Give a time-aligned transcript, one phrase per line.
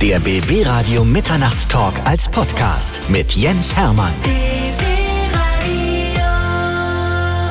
[0.00, 4.12] Der BB Radio Mitternachtstalk als Podcast mit Jens Hermann.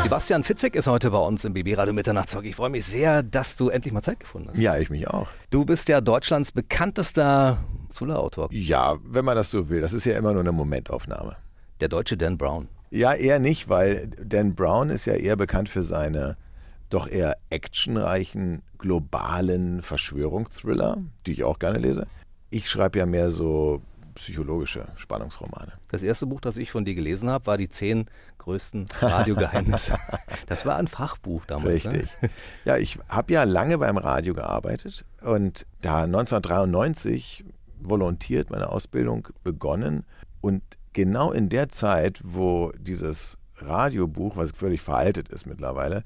[0.03, 2.45] Sebastian Fitzek ist heute bei uns im BB Radio Mitternachtstalk.
[2.45, 4.59] Ich freue mich sehr, dass du endlich mal Zeit gefunden hast.
[4.59, 5.27] Ja, ich mich auch.
[5.49, 7.57] Du bist ja Deutschlands bekanntester
[7.93, 8.47] Thriller-Autor.
[8.53, 9.81] Ja, wenn man das so will.
[9.81, 11.35] Das ist ja immer nur eine Momentaufnahme.
[11.81, 12.69] Der deutsche Dan Brown.
[12.91, 16.37] Ja, eher nicht, weil Dan Brown ist ja eher bekannt für seine
[16.89, 22.07] doch eher actionreichen, globalen Verschwörungsthriller, die ich auch gerne lese.
[22.49, 23.81] Ich schreibe ja mehr so
[24.15, 25.73] psychologische Spannungsromane.
[25.91, 28.05] Das erste Buch, das ich von dir gelesen habe, war die zehn
[28.39, 29.97] größten Radiogeheimnisse.
[30.47, 31.83] das war ein Fachbuch damals.
[31.85, 31.93] Ne?
[31.93, 32.21] Richtig.
[32.21, 32.29] Ne?
[32.65, 37.45] Ja, ich habe ja lange beim Radio gearbeitet und da 1993
[37.79, 40.05] volontiert meine Ausbildung begonnen
[40.41, 46.03] und genau in der Zeit, wo dieses Radiobuch, was völlig veraltet ist mittlerweile,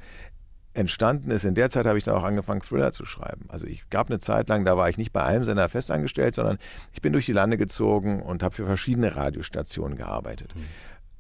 [0.74, 3.46] entstanden ist, in der Zeit habe ich dann auch angefangen, Thriller zu schreiben.
[3.50, 6.58] Also ich gab eine Zeit lang, da war ich nicht bei einem Sender festangestellt, sondern
[6.94, 10.56] ich bin durch die Lande gezogen und habe für verschiedene Radiostationen gearbeitet.
[10.56, 10.64] Mhm.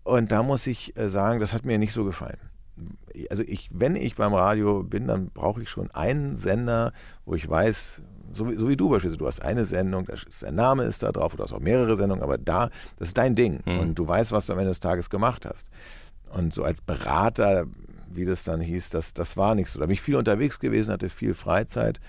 [0.04, 2.40] Und da muss ich äh, sagen, das hat mir nicht so gefallen.
[3.30, 6.94] Also ich, wenn ich beim Radio bin, dann brauche ich schon einen Sender,
[7.26, 8.02] wo ich weiß,
[8.34, 11.36] so wie, so wie du beispielsweise, du hast eine Sendung, der Name ist da drauf,
[11.36, 13.80] du hast auch mehrere Sendungen, aber da, das ist dein Ding mhm.
[13.80, 15.70] und du weißt, was du am Ende des Tages gemacht hast.
[16.30, 17.66] Und so als Berater
[18.16, 19.80] wie das dann hieß, das, das war nicht so.
[19.80, 22.00] Da bin ich viel unterwegs gewesen, hatte viel Freizeit.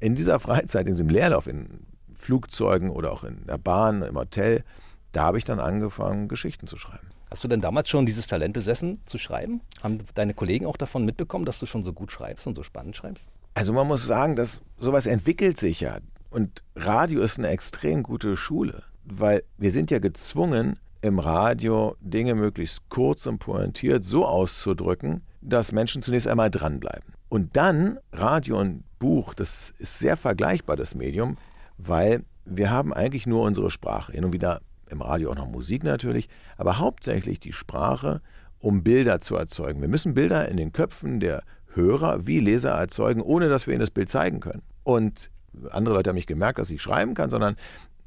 [0.00, 4.64] In dieser Freizeit, in diesem Leerlauf, in Flugzeugen oder auch in der Bahn, im Hotel,
[5.12, 7.08] da habe ich dann angefangen, Geschichten zu schreiben.
[7.30, 9.60] Hast du denn damals schon dieses Talent besessen, zu schreiben?
[9.82, 12.96] Haben deine Kollegen auch davon mitbekommen, dass du schon so gut schreibst und so spannend
[12.96, 13.30] schreibst?
[13.54, 15.98] Also man muss sagen, dass sowas entwickelt sich ja.
[16.30, 22.34] Und Radio ist eine extrem gute Schule, weil wir sind ja gezwungen, im Radio Dinge
[22.34, 27.14] möglichst kurz und pointiert so auszudrücken, dass Menschen zunächst einmal dranbleiben.
[27.28, 31.36] Und dann Radio und Buch, das ist sehr vergleichbar, das Medium,
[31.78, 34.12] weil wir haben eigentlich nur unsere Sprache.
[34.12, 34.60] Hin und wieder
[34.90, 38.20] im Radio auch noch Musik natürlich, aber hauptsächlich die Sprache,
[38.58, 39.80] um Bilder zu erzeugen.
[39.80, 43.80] Wir müssen Bilder in den Köpfen der Hörer wie Leser erzeugen, ohne dass wir ihnen
[43.80, 44.62] das Bild zeigen können.
[44.82, 45.30] Und
[45.70, 47.56] andere Leute haben nicht gemerkt, dass ich schreiben kann, sondern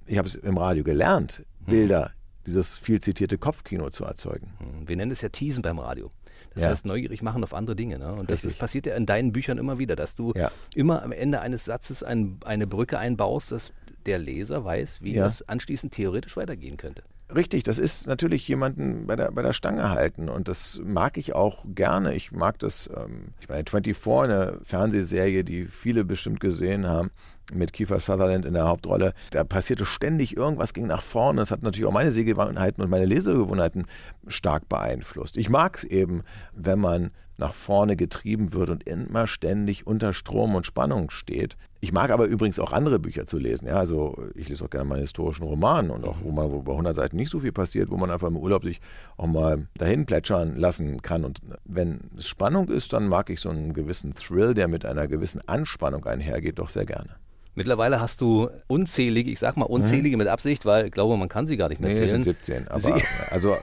[0.06, 1.72] ich habe es im Radio gelernt, mhm.
[1.72, 2.12] Bilder,
[2.46, 4.54] dieses viel zitierte Kopfkino zu erzeugen.
[4.60, 4.88] Mhm.
[4.90, 6.10] Wir nennen es ja Teasen beim Radio.
[6.54, 6.70] Das ja.
[6.70, 7.98] heißt, neugierig machen auf andere Dinge.
[8.00, 8.14] Ne?
[8.14, 10.52] Und das, das, passiert ja in deinen Büchern immer wieder, dass du ja.
[10.76, 13.74] immer am Ende eines Satzes ein, eine Brücke einbaust, dass
[14.06, 15.26] der Leser weiß, wie ja.
[15.26, 17.04] das anschließend theoretisch weitergehen könnte.
[17.36, 21.34] Richtig, das ist natürlich jemanden bei der, bei der Stange halten und das mag ich
[21.34, 22.14] auch gerne.
[22.14, 27.10] Ich mag das, ähm, ich meine, 24, eine Fernsehserie, die viele bestimmt gesehen haben,
[27.52, 29.14] mit Kiefer Sutherland in der Hauptrolle.
[29.32, 31.42] Da passierte ständig irgendwas, ging nach vorne.
[31.42, 33.88] Das hat natürlich auch meine Sehgewohnheiten und meine Lesegewohnheiten
[34.28, 35.36] stark beeinflusst.
[35.38, 36.24] Ich mag es eben,
[36.54, 41.58] wenn man nach vorne getrieben wird und immer ständig unter Strom und Spannung steht.
[41.82, 43.68] Ich mag aber übrigens auch andere Bücher zu lesen.
[43.68, 46.72] Ja, also ich lese auch gerne mal historischen Roman und auch, wo man wo bei
[46.72, 48.80] 100 Seiten nicht so viel passiert, wo man einfach im Urlaub sich
[49.18, 51.26] auch mal dahin plätschern lassen kann.
[51.26, 55.08] Und wenn es Spannung ist, dann mag ich so einen gewissen Thrill, der mit einer
[55.08, 57.18] gewissen Anspannung einhergeht, doch sehr gerne.
[57.56, 60.24] Mittlerweile hast du unzählige, ich sag mal unzählige mhm.
[60.24, 62.24] mit Absicht, weil ich glaube, man kann sie gar nicht mehr nee, zählen.
[62.24, 62.68] Sind 17.
[62.68, 63.56] Aber, also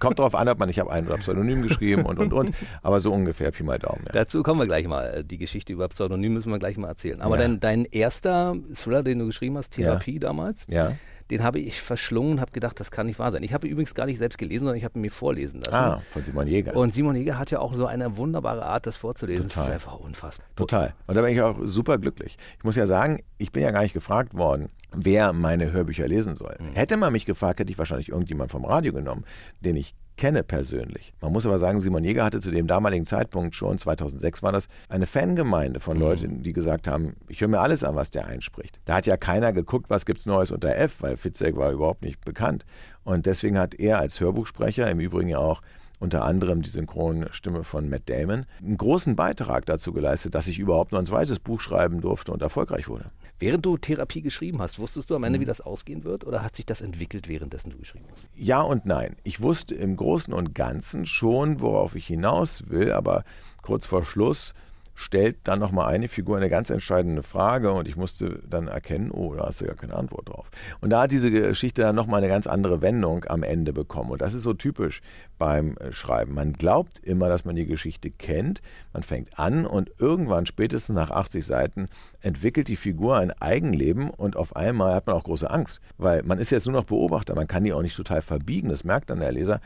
[0.00, 2.98] kommt darauf an, ob man, ich habe ein oder Pseudonym geschrieben und und und, aber
[3.00, 4.02] so ungefähr Pi mal Daumen.
[4.06, 4.12] Ja.
[4.12, 5.22] Dazu kommen wir gleich mal.
[5.22, 7.20] Die Geschichte über Pseudonym müssen wir gleich mal erzählen.
[7.20, 7.42] Aber ja.
[7.42, 10.20] dein, dein erster Thriller, den du geschrieben hast, Therapie ja.
[10.20, 10.92] damals, ja
[11.30, 13.42] den habe ich verschlungen und habe gedacht, das kann nicht wahr sein.
[13.42, 15.76] Ich habe übrigens gar nicht selbst gelesen, sondern ich habe mir vorlesen lassen.
[15.76, 16.74] Ah, von Simon Jäger.
[16.74, 19.48] Und Simon Jäger hat ja auch so eine wunderbare Art, das vorzulesen.
[19.48, 19.56] Total.
[19.56, 20.46] Das ist einfach unfassbar.
[20.56, 20.94] Total.
[21.06, 22.36] Und da bin ich auch super glücklich.
[22.56, 26.36] Ich muss ja sagen, ich bin ja gar nicht gefragt worden, wer meine Hörbücher lesen
[26.36, 26.56] soll.
[26.58, 26.72] Mhm.
[26.74, 29.24] Hätte man mich gefragt, hätte ich wahrscheinlich irgendjemand vom Radio genommen,
[29.60, 31.14] den ich kenne persönlich.
[31.22, 34.68] Man muss aber sagen, Simon Jäger hatte zu dem damaligen Zeitpunkt schon, 2006 war das,
[34.90, 36.02] eine Fangemeinde von mhm.
[36.02, 38.80] Leuten, die gesagt haben, ich höre mir alles an, was der einspricht.
[38.84, 42.02] Da hat ja keiner geguckt, was gibt es Neues unter F, weil Fitzek war überhaupt
[42.02, 42.66] nicht bekannt.
[43.04, 45.62] Und deswegen hat er als Hörbuchsprecher, im Übrigen ja auch
[46.00, 50.92] unter anderem die Synchronstimme von Matt Damon, einen großen Beitrag dazu geleistet, dass ich überhaupt
[50.92, 53.06] noch ein zweites Buch schreiben durfte und erfolgreich wurde.
[53.40, 55.48] Während du Therapie geschrieben hast, wusstest du am Ende, wie mhm.
[55.48, 58.28] das ausgehen wird oder hat sich das entwickelt, währenddessen du geschrieben hast?
[58.34, 59.16] Ja und nein.
[59.22, 63.24] Ich wusste im Großen und Ganzen schon, worauf ich hinaus will, aber
[63.62, 64.54] kurz vor Schluss
[64.98, 69.32] stellt dann nochmal eine Figur eine ganz entscheidende Frage und ich musste dann erkennen, oh,
[69.32, 70.50] da hast du ja keine Antwort drauf.
[70.80, 74.10] Und da hat diese Geschichte dann nochmal eine ganz andere Wendung am Ende bekommen.
[74.10, 75.00] Und das ist so typisch
[75.38, 76.34] beim äh, Schreiben.
[76.34, 78.60] Man glaubt immer, dass man die Geschichte kennt,
[78.92, 81.88] man fängt an und irgendwann, spätestens nach 80 Seiten,
[82.20, 86.40] entwickelt die Figur ein Eigenleben und auf einmal hat man auch große Angst, weil man
[86.40, 89.20] ist jetzt nur noch Beobachter, man kann die auch nicht total verbiegen, das merkt dann
[89.20, 89.60] der Leser.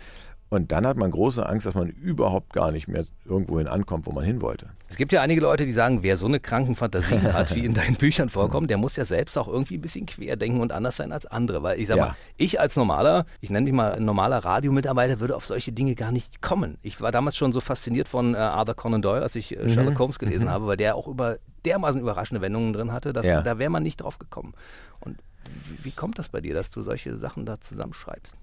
[0.52, 4.12] Und dann hat man große Angst, dass man überhaupt gar nicht mehr irgendwohin ankommt, wo
[4.12, 4.68] man hin wollte.
[4.90, 7.72] Es gibt ja einige Leute, die sagen, wer so eine kranken Fantasien hat, wie in
[7.72, 11.10] deinen Büchern vorkommt, der muss ja selbst auch irgendwie ein bisschen querdenken und anders sein
[11.10, 11.62] als andere.
[11.62, 12.04] Weil ich sag ja.
[12.04, 16.12] mal, ich als normaler, ich nenne mich mal normaler Radiomitarbeiter, würde auf solche Dinge gar
[16.12, 16.76] nicht kommen.
[16.82, 19.94] Ich war damals schon so fasziniert von äh, Arthur Conan Doyle, als ich äh, Sherlock
[19.94, 20.00] mhm.
[20.00, 20.50] Holmes gelesen mhm.
[20.50, 23.40] habe, weil der auch über dermaßen überraschende Wendungen drin hatte, dass ja.
[23.40, 24.52] da wäre man nicht drauf gekommen.
[25.00, 25.16] Und
[25.70, 28.36] wie, wie kommt das bei dir, dass du solche Sachen da zusammenschreibst?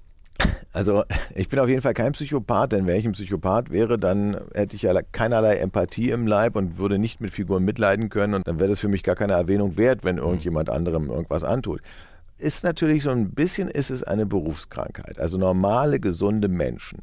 [0.72, 1.04] Also
[1.34, 4.76] ich bin auf jeden Fall kein Psychopath, denn wenn ich ein Psychopath wäre, dann hätte
[4.76, 8.60] ich ja keinerlei Empathie im Leib und würde nicht mit Figuren mitleiden können und dann
[8.60, 11.82] wäre das für mich gar keine Erwähnung wert, wenn irgendjemand anderem irgendwas antut.
[12.38, 15.20] Ist natürlich so ein bisschen ist es eine Berufskrankheit.
[15.20, 17.00] Also normale, gesunde Menschen,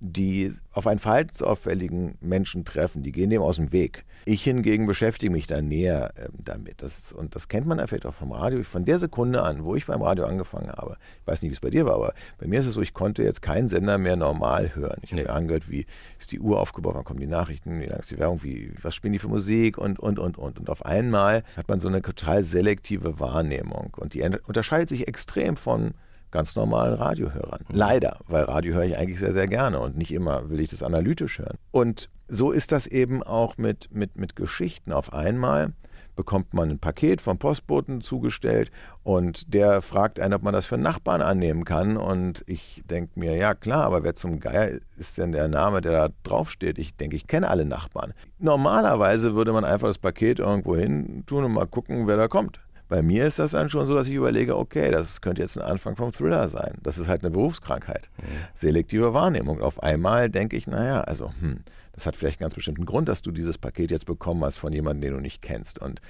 [0.00, 4.04] die auf einen verhaltensauffälligen Menschen treffen, die gehen dem aus dem Weg.
[4.24, 6.82] Ich hingegen beschäftige mich da näher äh, damit.
[6.82, 8.62] Das, und das kennt man ja vielleicht auch vom Radio.
[8.62, 11.60] Von der Sekunde an, wo ich beim Radio angefangen habe, ich weiß nicht, wie es
[11.60, 14.16] bei dir war, aber bei mir ist es so, ich konnte jetzt keinen Sender mehr
[14.16, 14.98] normal hören.
[15.02, 15.84] Ich habe mir angehört, wie
[16.18, 18.94] ist die Uhr aufgebaut, wann kommen die Nachrichten, wie lang ist die Werbung, wie, was
[18.94, 20.58] spielen die für Musik und, und, und, und.
[20.58, 23.94] Und auf einmal hat man so eine total selektive Wahrnehmung.
[23.98, 25.92] Und die unterscheidet sich extrem von
[26.30, 27.64] ganz normalen Radiohörern.
[27.68, 27.76] Mhm.
[27.76, 30.82] Leider, weil Radio höre ich eigentlich sehr, sehr gerne und nicht immer will ich das
[30.82, 31.56] analytisch hören.
[31.70, 34.92] Und so ist das eben auch mit, mit, mit Geschichten.
[34.92, 35.72] Auf einmal
[36.16, 38.70] bekommt man ein Paket vom Postboten zugestellt
[39.02, 41.96] und der fragt einen, ob man das für einen Nachbarn annehmen kann.
[41.96, 45.92] Und ich denke mir, ja klar, aber wer zum Geier ist denn der Name, der
[45.92, 46.78] da draufsteht?
[46.78, 48.12] Ich denke, ich kenne alle Nachbarn.
[48.38, 52.60] Normalerweise würde man einfach das Paket irgendwo hin tun und mal gucken, wer da kommt.
[52.90, 55.64] Bei mir ist das dann schon so, dass ich überlege, okay, das könnte jetzt ein
[55.64, 56.74] Anfang vom Thriller sein.
[56.82, 58.10] Das ist halt eine Berufskrankheit.
[58.18, 58.24] Mhm.
[58.56, 59.62] Selektive Wahrnehmung.
[59.62, 61.60] Auf einmal denke ich, naja, also, hm,
[61.92, 64.72] das hat vielleicht einen ganz bestimmten Grund, dass du dieses Paket jetzt bekommen hast von
[64.72, 65.78] jemandem, den du nicht kennst.
[65.78, 66.00] Und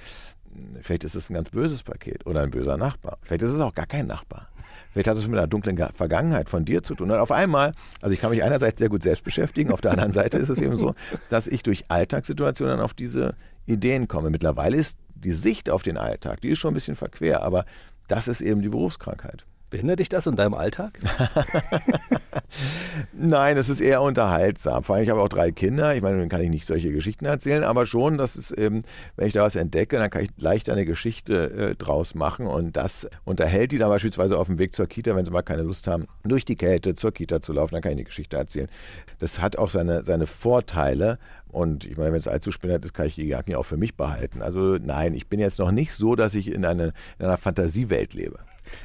[0.53, 3.19] hm, vielleicht ist es ein ganz böses Paket oder ein böser Nachbar.
[3.21, 4.47] Vielleicht ist es auch gar kein Nachbar.
[4.91, 7.11] Vielleicht hat es mit einer dunklen Vergangenheit von dir zu tun.
[7.11, 10.11] Und auf einmal, also ich kann mich einerseits sehr gut selbst beschäftigen, auf der anderen
[10.11, 10.95] Seite ist es eben so,
[11.29, 13.35] dass ich durch Alltagssituationen auf diese
[13.65, 14.29] Ideen komme.
[14.29, 17.65] Mittlerweile ist die Sicht auf den Alltag, die ist schon ein bisschen verquer, aber
[18.07, 19.45] das ist eben die Berufskrankheit.
[19.71, 20.99] Behindert dich das in deinem Alltag?
[23.13, 24.83] Nein, es ist eher unterhaltsam.
[24.83, 25.95] Vor allem, ich habe auch drei Kinder.
[25.95, 28.81] Ich meine, dann kann ich nicht solche Geschichten erzählen, aber schon, dass es eben,
[29.15, 32.75] wenn ich da was entdecke, dann kann ich leicht eine Geschichte äh, draus machen und
[32.75, 35.87] das unterhält die dann beispielsweise auf dem Weg zur Kita, wenn sie mal keine Lust
[35.87, 38.67] haben, durch die Kälte zur Kita zu laufen, dann kann ich eine Geschichte erzählen.
[39.19, 43.07] Das hat auch seine, seine Vorteile, und ich meine, wenn es allzu spinnert ist, kann
[43.07, 44.41] ich die Jacken ja auch für mich behalten.
[44.41, 48.13] Also nein, ich bin jetzt noch nicht so, dass ich in, eine, in einer Fantasiewelt
[48.13, 48.39] lebe.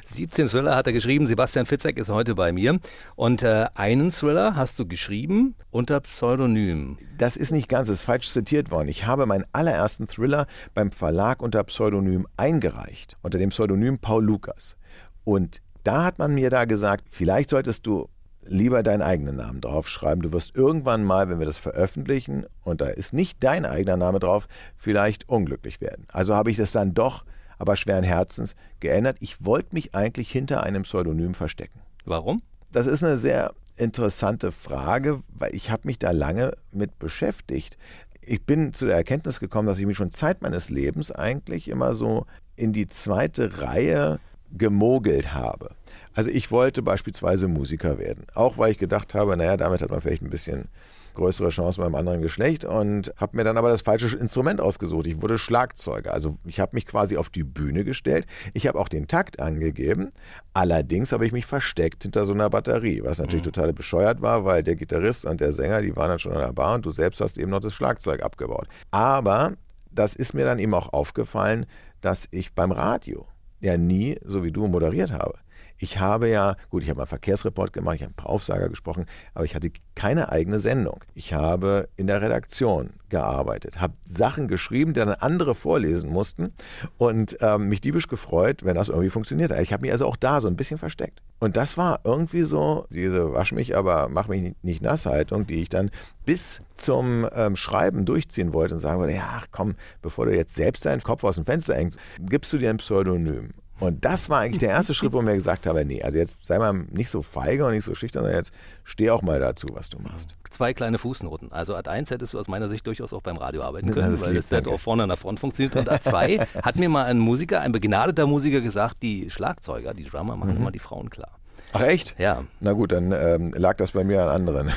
[0.05, 1.27] 17 Thriller hat er geschrieben.
[1.27, 2.79] Sebastian Fitzek ist heute bei mir.
[3.15, 6.97] Und äh, einen Thriller hast du geschrieben unter Pseudonym.
[7.17, 8.87] Das ist nicht ganz, das ist falsch zitiert worden.
[8.89, 14.77] Ich habe meinen allerersten Thriller beim Verlag unter Pseudonym eingereicht, unter dem Pseudonym Paul Lukas.
[15.23, 18.09] Und da hat man mir da gesagt, vielleicht solltest du
[18.49, 20.21] lieber deinen eigenen Namen draufschreiben.
[20.21, 24.19] Du wirst irgendwann mal, wenn wir das veröffentlichen und da ist nicht dein eigener Name
[24.19, 26.05] drauf, vielleicht unglücklich werden.
[26.11, 27.25] Also habe ich das dann doch
[27.57, 29.17] aber schweren Herzens geändert.
[29.19, 31.79] Ich wollte mich eigentlich hinter einem Pseudonym verstecken.
[32.05, 32.41] Warum?
[32.71, 37.77] Das ist eine sehr interessante Frage, weil ich habe mich da lange mit beschäftigt.
[38.21, 41.93] Ich bin zu der Erkenntnis gekommen, dass ich mich schon Zeit meines Lebens eigentlich immer
[41.93, 42.25] so
[42.55, 44.19] in die zweite Reihe
[44.51, 45.69] gemogelt habe.
[46.13, 50.01] Also ich wollte beispielsweise Musiker werden, auch weil ich gedacht habe, naja, damit hat man
[50.01, 50.67] vielleicht ein bisschen
[51.17, 55.07] größere Chancen beim anderen Geschlecht und habe mir dann aber das falsche Instrument ausgesucht.
[55.07, 56.13] Ich wurde Schlagzeuger.
[56.13, 58.25] Also ich habe mich quasi auf die Bühne gestellt.
[58.53, 60.11] Ich habe auch den Takt angegeben.
[60.53, 63.51] Allerdings habe ich mich versteckt hinter so einer Batterie, was natürlich mhm.
[63.51, 66.53] total bescheuert war, weil der Gitarrist und der Sänger, die waren dann schon an der
[66.53, 68.67] Bar und du selbst hast eben noch das Schlagzeug abgebaut.
[68.91, 69.53] Aber
[69.91, 71.65] das ist mir dann eben auch aufgefallen,
[72.01, 73.27] dass ich beim Radio
[73.59, 75.33] ja nie, so wie du, moderiert habe.
[75.79, 79.05] Ich habe ja, gut, ich habe mal Verkehrsreport gemacht, ich habe ein paar Aufsager gesprochen,
[79.33, 81.03] aber ich hatte keine eigene Sendung.
[81.13, 86.53] Ich habe in der Redaktion gearbeitet, habe Sachen geschrieben, die dann andere vorlesen mussten
[86.97, 89.59] und ähm, mich diebisch gefreut, wenn das irgendwie funktioniert hat.
[89.61, 91.21] Ich habe mich also auch da so ein bisschen versteckt.
[91.39, 95.61] Und das war irgendwie so diese Wasch mich, aber mach mich nicht nass Haltung, die
[95.61, 95.91] ich dann
[96.25, 100.85] bis zum ähm, Schreiben durchziehen wollte und sagen wollte, ja, komm, bevor du jetzt selbst
[100.85, 103.53] deinen Kopf aus dem Fenster hängst, gibst du dir ein Pseudonym.
[103.79, 106.57] Und das war eigentlich der erste Schritt, wo mir gesagt habe, nee, also jetzt sei
[106.57, 108.51] mal nicht so feige und nicht so schüchtern, sondern jetzt
[108.83, 110.35] steh auch mal dazu, was du machst.
[110.49, 111.51] Zwei kleine Fußnoten.
[111.51, 114.25] Also Ad 1 hättest du aus meiner Sicht durchaus auch beim Radio arbeiten können, das
[114.25, 115.75] weil das ja auch vorne an der Front funktioniert.
[115.75, 120.05] Und Ad 2 hat mir mal ein Musiker, ein begnadeter Musiker gesagt, die Schlagzeuger, die
[120.05, 120.57] Drummer machen mhm.
[120.57, 121.37] immer die Frauen klar.
[121.73, 122.15] Ach echt?
[122.17, 122.43] Ja.
[122.59, 124.71] Na gut, dann ähm, lag das bei mir an anderen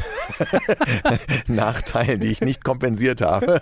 [1.47, 3.61] Nachteilen, die ich nicht kompensiert habe.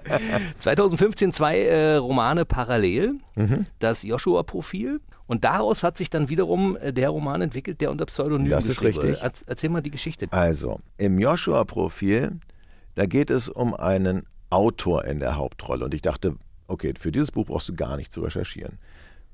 [0.58, 3.14] 2015 zwei äh, Romane parallel.
[3.36, 3.66] Mhm.
[3.78, 8.48] Das Joshua-Profil Und daraus hat sich dann wiederum äh, der Roman entwickelt, der unter Pseudonym
[8.48, 9.18] Das ist richtig.
[9.20, 10.26] Erzähl mal die Geschichte.
[10.30, 12.38] Also, im Joshua-Profil,
[12.94, 15.84] da geht es um einen Autor in der Hauptrolle.
[15.84, 18.78] Und ich dachte, okay, für dieses Buch brauchst du gar nicht zu recherchieren.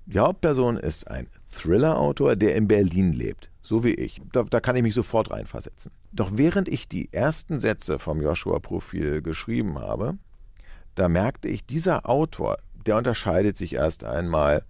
[0.07, 4.21] Die Hauptperson ist ein Thriller-Autor, der in Berlin lebt, so wie ich.
[4.33, 5.93] Da, da, kann ich mich sofort reinversetzen.
[6.13, 10.17] Doch während ich die ersten Sätze vom Joshua-Profil geschrieben habe,
[10.95, 14.65] da merkte ich, dieser Autor, der unterscheidet sich erst einmal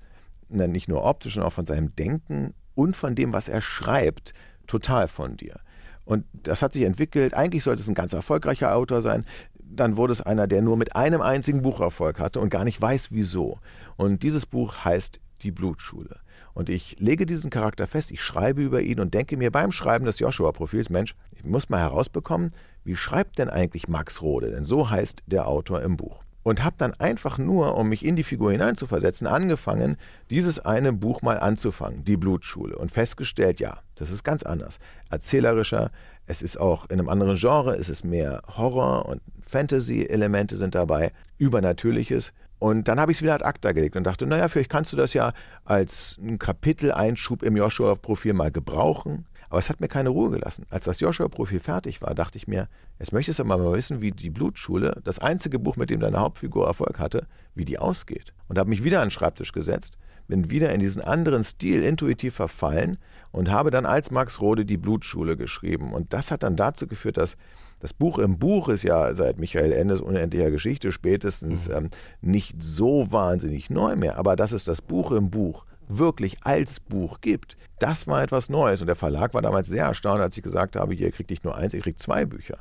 [0.49, 4.33] nicht nur optisch, sondern auch von seinem Denken und von dem, was er schreibt,
[4.67, 5.61] total von dir.
[6.05, 7.35] Und das hat sich entwickelt.
[7.35, 9.25] Eigentlich sollte es ein ganz erfolgreicher Autor sein.
[9.63, 12.81] Dann wurde es einer, der nur mit einem einzigen Buch Erfolg hatte und gar nicht
[12.81, 13.61] weiß, wieso.
[13.97, 16.19] Und dieses Buch heißt Die Blutschule.
[16.55, 20.05] Und ich lege diesen Charakter fest, ich schreibe über ihn und denke mir beim Schreiben
[20.05, 22.53] des Joshua-Profils, Mensch, ich muss mal herausbekommen,
[22.85, 24.51] wie schreibt denn eigentlich Max Rode?
[24.51, 28.17] Denn so heißt der Autor im Buch und habe dann einfach nur, um mich in
[28.17, 29.97] die Figur hineinzuversetzen, angefangen,
[30.31, 34.79] dieses eine Buch mal anzufangen, die Blutschule, und festgestellt, ja, das ist ganz anders.
[35.11, 35.91] Erzählerischer,
[36.27, 41.13] es ist auch in einem anderen Genre, es ist mehr Horror und Fantasy-Elemente sind dabei,
[41.39, 42.33] Übernatürliches.
[42.61, 44.97] Und dann habe ich es wieder ad acta gelegt und dachte, naja, vielleicht kannst du
[44.97, 45.33] das ja
[45.65, 49.27] als ein Kapiteleinschub im Joshua-Profil mal gebrauchen.
[49.49, 50.67] Aber es hat mir keine Ruhe gelassen.
[50.69, 54.29] Als das Joshua-Profil fertig war, dachte ich mir, jetzt möchtest du mal wissen, wie die
[54.29, 58.35] Blutschule, das einzige Buch, mit dem deine Hauptfigur Erfolg hatte, wie die ausgeht.
[58.47, 59.97] Und habe mich wieder an den Schreibtisch gesetzt,
[60.29, 62.99] bin wieder in diesen anderen Stil intuitiv verfallen
[63.33, 65.95] und habe dann als Max Rode die Blutschule geschrieben.
[65.95, 67.39] Und das hat dann dazu geführt, dass
[67.81, 71.75] das Buch im Buch ist ja seit Michael Endes unendlicher Geschichte spätestens mhm.
[71.75, 76.79] ähm, nicht so wahnsinnig neu mehr, aber dass es das Buch im Buch wirklich als
[76.79, 77.57] Buch gibt.
[77.79, 80.95] Das war etwas Neues und der Verlag war damals sehr erstaunt, als ich gesagt habe,
[80.95, 82.59] hier kriegt nicht nur eins, ihr kriegt zwei Bücher.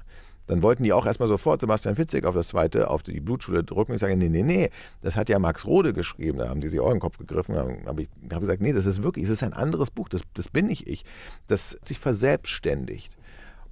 [0.48, 3.94] Dann wollten die auch erstmal sofort Sebastian Fitzek auf das zweite, auf die Blutschule drucken.
[3.94, 4.72] Ich sage, nee, nee, nee,
[5.04, 6.40] das hat ja Max Rode geschrieben.
[6.40, 7.54] Da haben die sich auch in den Kopf gegriffen.
[7.54, 10.22] Da habe ich hab gesagt, nee, das ist wirklich, es ist ein anderes Buch, das,
[10.34, 11.06] das bin nicht ich.
[11.46, 13.16] Das sich verselbstständigt.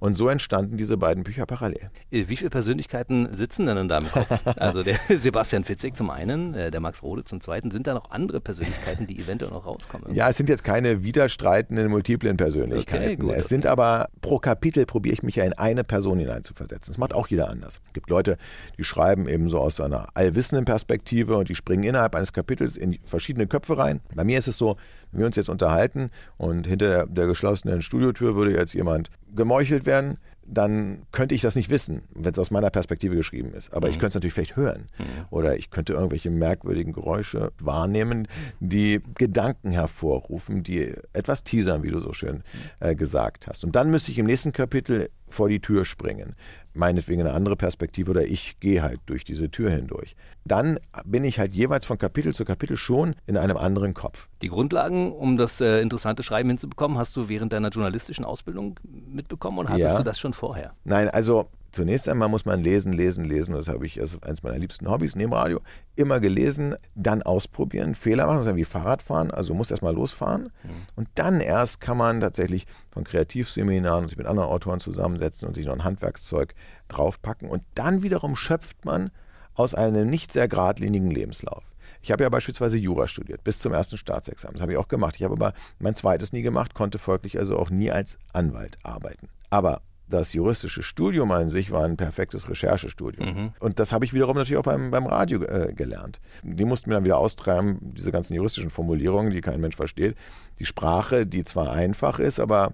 [0.00, 1.90] Und so entstanden diese beiden Bücher parallel.
[2.10, 4.28] Äh, wie viele Persönlichkeiten sitzen denn in deinem Kopf?
[4.58, 7.70] Also der Sebastian Fitzek zum einen, äh, der Max Rode zum zweiten.
[7.70, 10.14] Sind da noch andere Persönlichkeiten, die eventuell noch rauskommen?
[10.14, 13.04] Ja, es sind jetzt keine widerstreitenden, multiplen Persönlichkeiten.
[13.04, 13.48] Okay, gut, es okay.
[13.48, 16.92] sind aber pro Kapitel probiere ich mich ja in eine Person hineinzuversetzen.
[16.92, 17.80] Das macht auch jeder anders.
[17.86, 18.36] Es gibt Leute,
[18.78, 22.98] die schreiben eben so aus einer allwissenden Perspektive und die springen innerhalb eines Kapitels in
[23.04, 24.00] verschiedene Köpfe rein.
[24.14, 24.76] Bei mir ist es so,
[25.12, 30.18] wir uns jetzt unterhalten und hinter der geschlossenen Studiotür würde jetzt jemand gemeuchelt werden,
[30.50, 33.74] dann könnte ich das nicht wissen, wenn es aus meiner Perspektive geschrieben ist.
[33.74, 33.92] Aber mhm.
[33.92, 34.88] ich könnte es natürlich vielleicht hören.
[34.98, 35.04] Mhm.
[35.30, 38.26] Oder ich könnte irgendwelche merkwürdigen Geräusche wahrnehmen,
[38.58, 42.42] die Gedanken hervorrufen, die etwas teasern, wie du so schön
[42.80, 43.64] äh, gesagt hast.
[43.64, 46.34] Und dann müsste ich im nächsten Kapitel vor die Tür springen.
[46.74, 50.14] Meinetwegen eine andere Perspektive oder ich gehe halt durch diese Tür hindurch.
[50.44, 54.28] Dann bin ich halt jeweils von Kapitel zu Kapitel schon in einem anderen Kopf.
[54.42, 59.58] Die Grundlagen, um das äh, interessante Schreiben hinzubekommen, hast du während deiner journalistischen Ausbildung mitbekommen
[59.58, 59.98] oder hattest ja.
[59.98, 60.74] du das schon vorher?
[60.84, 63.54] Nein, also Zunächst einmal muss man lesen, lesen, lesen.
[63.54, 65.60] Das habe ich als eines meiner liebsten Hobbys neben Radio.
[65.94, 68.38] Immer gelesen, dann ausprobieren, Fehler machen.
[68.38, 69.30] Das ist ja wie Fahrradfahren.
[69.30, 70.50] Also muss erst mal losfahren.
[70.64, 70.70] Mhm.
[70.96, 75.66] Und dann erst kann man tatsächlich von Kreativseminaren sich mit anderen Autoren zusammensetzen und sich
[75.66, 76.56] noch ein Handwerkszeug
[76.88, 77.48] draufpacken.
[77.48, 79.12] Und dann wiederum schöpft man
[79.54, 81.62] aus einem nicht sehr geradlinigen Lebenslauf.
[82.02, 84.54] Ich habe ja beispielsweise Jura studiert, bis zum ersten Staatsexamen.
[84.54, 85.14] Das habe ich auch gemacht.
[85.14, 89.28] Ich habe aber mein zweites nie gemacht, konnte folglich also auch nie als Anwalt arbeiten.
[89.48, 93.28] Aber das juristische Studium an sich war ein perfektes Recherchestudium.
[93.28, 93.52] Mhm.
[93.60, 96.20] Und das habe ich wiederum natürlich auch beim, beim Radio äh, gelernt.
[96.42, 100.16] Die mussten mir dann wieder austreiben, diese ganzen juristischen Formulierungen, die kein Mensch versteht.
[100.58, 102.72] Die Sprache, die zwar einfach ist, aber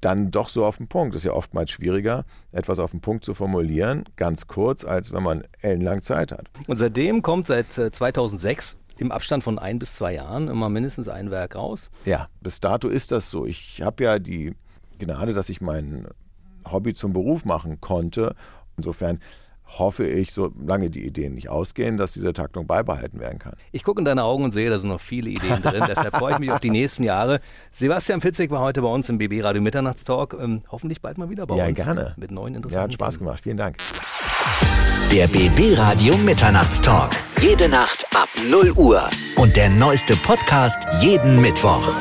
[0.00, 1.14] dann doch so auf den Punkt.
[1.14, 5.22] Es ist ja oftmals schwieriger, etwas auf den Punkt zu formulieren, ganz kurz, als wenn
[5.22, 6.48] man ellenlang Zeit hat.
[6.66, 11.08] Und seitdem kommt seit 2006 äh, im Abstand von ein bis zwei Jahren immer mindestens
[11.08, 11.90] ein Werk raus.
[12.04, 13.46] Ja, bis dato ist das so.
[13.46, 14.54] Ich habe ja die
[14.98, 16.08] Gnade, dass ich meinen
[16.70, 18.34] Hobby zum Beruf machen konnte.
[18.76, 19.20] Insofern
[19.78, 23.54] hoffe ich, solange die Ideen nicht ausgehen, dass diese Taktung beibehalten werden kann.
[23.72, 25.84] Ich gucke in deine Augen und sehe, da sind noch viele Ideen drin.
[25.88, 27.40] Deshalb freue ich mich auf die nächsten Jahre.
[27.72, 30.36] Sebastian Fitzek war heute bei uns im BB Radio Mitternachtstalk.
[30.40, 31.78] Ähm, hoffentlich bald mal wieder bei ja, uns.
[31.78, 32.14] Ja, gerne.
[32.16, 33.40] Mit neuen interessanten Ja, hat Spaß gemacht.
[33.42, 33.76] Vielen Dank.
[35.12, 37.12] Der BB Radio Mitternachtstalk.
[37.40, 39.08] Jede Nacht ab 0 Uhr.
[39.36, 41.94] Und der neueste Podcast jeden Mittwoch.